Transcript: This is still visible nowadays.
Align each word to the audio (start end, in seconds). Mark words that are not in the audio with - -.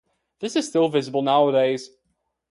This 0.39 0.55
is 0.55 0.67
still 0.67 0.89
visible 0.89 1.21
nowadays. 1.21 1.91